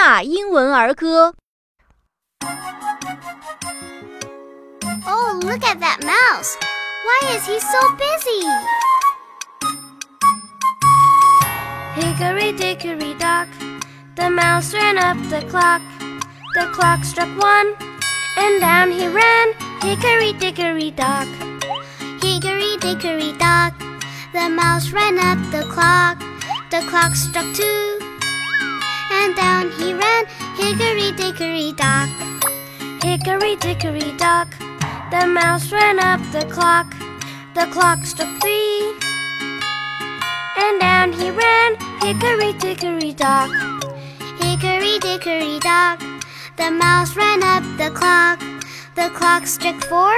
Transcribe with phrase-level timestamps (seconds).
[0.00, 1.28] 纳英文儿歌》。
[5.06, 6.56] Oh, look at that mouse!
[7.04, 8.46] Why is he so busy?
[11.96, 13.48] Hickory dickory dock,
[14.16, 15.82] the mouse ran up the clock.
[16.54, 17.76] The clock struck one,
[18.36, 19.54] and down he ran.
[19.82, 21.28] Hickory dickory dock.
[22.22, 23.74] Hickory dickory dock,
[24.32, 26.18] the mouse ran up the clock.
[26.70, 27.93] The clock struck two,
[29.25, 30.25] and down he ran.
[30.55, 32.09] Hickory dickory dock.
[33.01, 34.49] Hickory dickory dock,
[35.11, 36.93] the mouse ran up the clock.
[37.55, 38.93] The clock struck three,
[40.57, 41.75] and down he ran.
[42.01, 43.49] Hickory dickory dock.
[44.41, 45.99] Hickory dickory dock,
[46.57, 48.39] the mouse ran up the clock.
[48.95, 50.15] The clock struck four,